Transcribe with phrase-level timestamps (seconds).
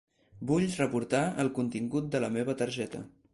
[0.51, 3.05] Vull reportar el contingut de la meva targeta.